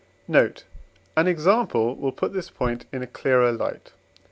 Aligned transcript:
Note. 0.27 0.63
An 1.15 1.27
example 1.27 1.95
will 1.95 2.11
put 2.11 2.33
this 2.33 2.49
point 2.49 2.87
in 2.91 3.03
a 3.03 3.05
clearer 3.05 3.51
light. 3.51 3.91